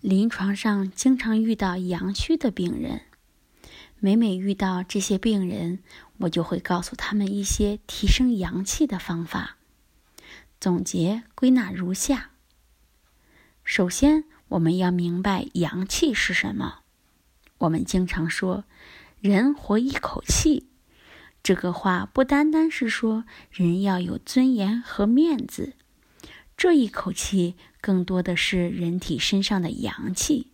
[0.00, 3.00] 临床上经常遇到阳虚的病人，
[3.98, 5.80] 每每遇到这些病人，
[6.18, 9.56] 我就会告诉他们一些提升阳气的方法。
[10.60, 12.30] 总结归纳如下：
[13.64, 16.80] 首先，我们要明白阳气是什么。
[17.58, 18.64] 我们经常说
[19.20, 20.68] “人活一口气”，
[21.42, 25.72] 这个话不单单是说人要有尊严和面子，
[26.56, 30.52] 这一口气更多的是人体身上的阳气。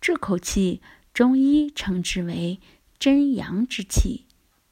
[0.00, 0.80] 这口气，
[1.12, 2.60] 中医称之为
[2.98, 4.26] 真阳之气，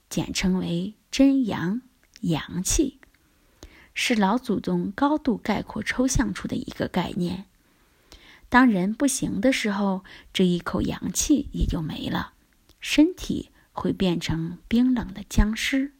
[0.09, 1.83] 简称为真阳
[2.21, 3.01] 阳气。
[3.93, 7.47] 是老祖宗高度概括抽象出的一个概念。
[8.49, 12.35] 当人不行的时候，这一口阳气也就没了，
[12.81, 15.93] 身体会变成冰冷的僵尸。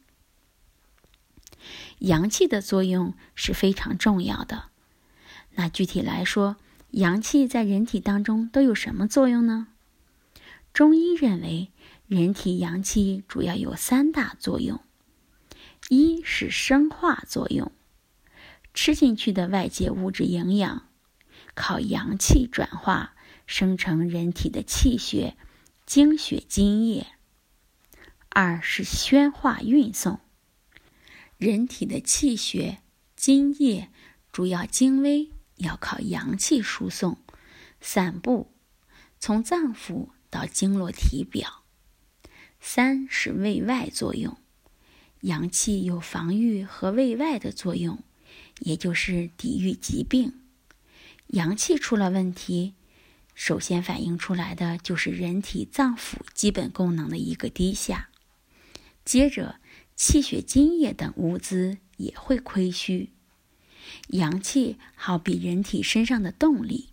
[1.99, 4.65] 阳气的作用是非常重要的。
[5.55, 6.57] 那具体来说，
[6.91, 9.67] 阳气在人体当中都有什么作用呢？
[10.73, 11.69] 中医认为，
[12.07, 14.79] 人体阳气主要有三大作用：
[15.89, 17.71] 一是生化作用。
[18.73, 20.87] 吃进去的外界物质营养，
[21.53, 23.13] 靠阳气转化
[23.45, 25.35] 生成人体的气血、
[25.85, 27.07] 精血、津液。
[28.29, 30.21] 二是宣化运送，
[31.41, 32.83] 人体的气血、
[33.15, 33.89] 津液
[34.31, 37.17] 主要精微要靠阳气输送、
[37.79, 38.51] 散布，
[39.19, 41.63] 从脏腑到经络体表。
[42.59, 44.37] 三是卫外作用，
[45.21, 48.03] 阳气有防御和卫外的作用。
[48.59, 50.39] 也就是抵御疾病，
[51.29, 52.75] 阳气出了问题，
[53.33, 58.11] 首先反映出来的就是人体脏腑基本功能的一个低下，
[59.03, 59.55] 接着
[60.03, 63.11] 气血津液等物资也会亏虚。
[64.07, 66.89] 阳气好比人体身上的动力，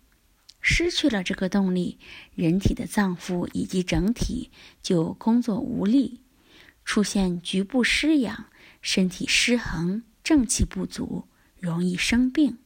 [0.61, 1.97] 失去了这个动力，
[2.35, 4.51] 人体的脏腑以及整体
[4.83, 6.21] 就工作无力，
[6.85, 8.45] 出现局部失养、
[8.79, 11.25] 身体失衡、正气不足。
[11.59, 12.59] 容易生病，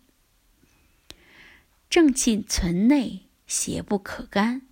[1.89, 4.63] 正气存内，邪不可干。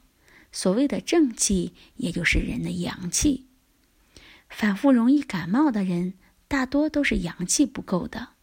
[0.52, 3.46] 所谓的正气，也就是人的阳气。
[4.52, 6.14] 反复容易感冒的人，
[6.48, 8.34] 大多都是阳气不够的。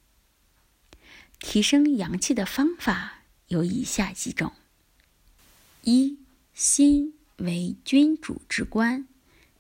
[1.38, 4.52] 提升阳气的方法有以下几种：
[5.82, 6.18] 一、
[6.54, 9.06] 心为君主之官，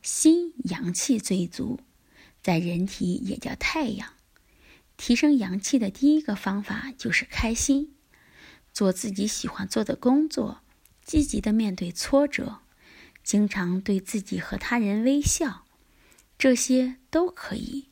[0.02, 1.78] 心阳气最足，
[2.42, 4.14] 在人体也叫太阳。
[4.96, 7.94] 提升阳气的第一个方法就是开心，
[8.72, 10.62] 做自己喜欢做的工作，
[11.04, 12.62] 积极的面对挫折，
[13.22, 15.66] 经常对自己和他人微笑，
[16.38, 17.88] 这些都可以。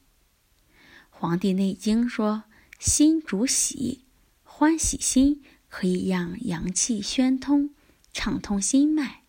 [1.10, 2.44] 《黄帝内经》说
[2.78, 4.04] ：“心主喜，
[4.44, 7.74] 欢喜心可以让阳气宣通，
[8.12, 9.24] 畅通心脉。”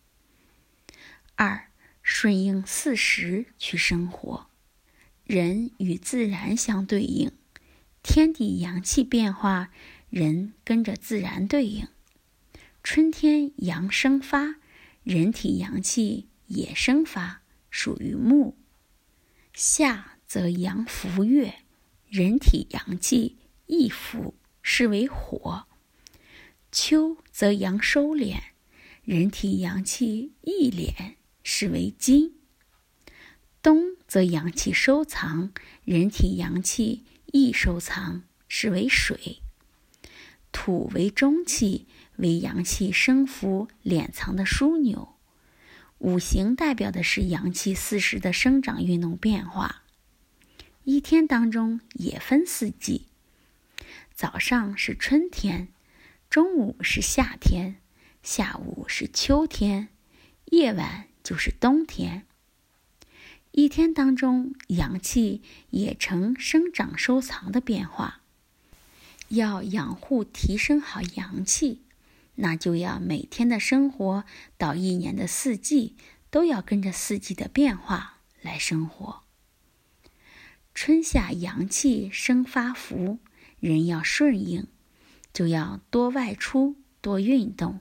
[1.34, 1.70] 二，
[2.02, 4.48] 顺应四时去生活，
[5.24, 7.32] 人与自然相对应。
[8.02, 9.70] 天地阳气变化，
[10.10, 11.88] 人跟着自然对应。
[12.84, 14.56] 春天阳生发，
[15.02, 18.56] 人体阳气也生发，属于木。
[19.60, 21.52] 夏则阳伏月，
[22.08, 25.66] 人体阳气亦伏，是为火。
[26.70, 28.36] 秋则阳收敛，
[29.02, 32.36] 人体阳气亦敛，是为金。
[33.60, 35.52] 冬则阳气收藏，
[35.84, 37.04] 人体阳气。
[37.32, 39.42] 易收藏，是为水；
[40.52, 41.88] 土为中气，
[42.18, 45.17] 为阳气生浮、敛藏的枢纽。
[45.98, 49.82] 五行代表的是阳气四时的生长运动变化。
[50.84, 53.06] 一天当中也分四季：
[54.14, 55.68] 早上是春天，
[56.30, 57.76] 中午是夏天，
[58.22, 59.88] 下午是秋天，
[60.46, 62.24] 夜晚就是冬天。
[63.50, 68.20] 一天当中，阳气也呈生长收藏的变化。
[69.28, 71.82] 要养护提升好阳气，
[72.40, 74.24] 那就要每天的生活
[74.56, 75.96] 到一年的四季
[76.30, 79.22] 都要跟着四季的变化来生活。
[80.72, 83.18] 春夏阳气生发福，
[83.58, 84.68] 人要顺应，
[85.32, 87.80] 就要多外出、多运动，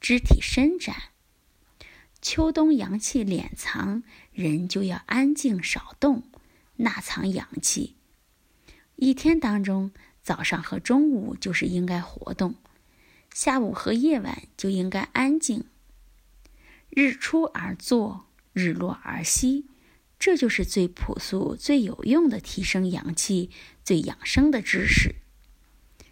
[0.00, 0.96] 肢体伸展。
[2.22, 6.22] 秋冬阳气敛藏，人就要安静少动，
[6.76, 7.96] 纳藏阳气。
[8.96, 9.90] 一天当中，
[10.22, 12.54] 早上和中午就是应该活动，
[13.32, 15.64] 下午和夜晚就应该安静。
[16.88, 19.66] 日出而作，日落而息，
[20.18, 23.50] 这就是最朴素、最有用的提升阳气、
[23.84, 25.14] 最养生的知识。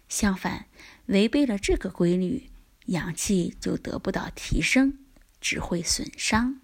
[0.07, 0.67] 相反，
[1.07, 2.49] 违背了这个规律，
[2.85, 4.97] 阳气就得不到提升，
[5.41, 6.61] 只会损伤。